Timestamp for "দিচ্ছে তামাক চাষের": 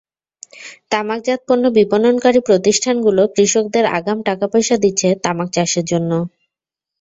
4.83-5.85